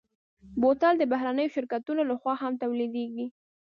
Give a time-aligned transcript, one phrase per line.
[0.61, 3.27] بوتل د بهرنيو شرکتونو لهخوا هم تولیدېږي.